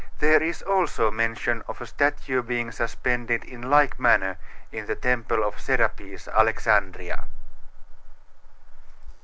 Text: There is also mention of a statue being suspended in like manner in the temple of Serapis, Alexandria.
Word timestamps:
There 0.17 0.41
is 0.41 0.63
also 0.63 1.11
mention 1.11 1.61
of 1.67 1.79
a 1.79 1.85
statue 1.85 2.41
being 2.41 2.71
suspended 2.71 3.43
in 3.43 3.69
like 3.69 3.99
manner 3.99 4.39
in 4.71 4.87
the 4.87 4.95
temple 4.95 5.43
of 5.43 5.61
Serapis, 5.61 6.27
Alexandria. 6.27 7.25